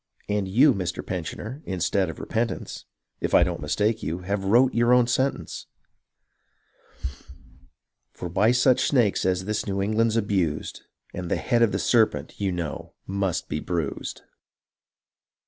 [0.27, 1.05] And you, Mr.
[1.05, 2.85] Pensioner, instead of repentance
[3.19, 5.67] (If I don't mistake you), have wrote your own sentence;
[8.11, 10.81] For by such sjiakcs as this New England's abused
[11.13, 14.23] And the head of the serpents, you know, must be bruised."